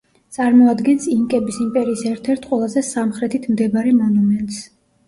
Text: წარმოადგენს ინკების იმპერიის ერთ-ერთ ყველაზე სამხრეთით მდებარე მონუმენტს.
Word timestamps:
წარმოადგენს 0.35 1.05
ინკების 1.15 1.59
იმპერიის 1.67 2.03
ერთ-ერთ 2.15 2.51
ყველაზე 2.55 2.85
სამხრეთით 2.91 3.49
მდებარე 3.55 3.97
მონუმენტს. 4.05 4.65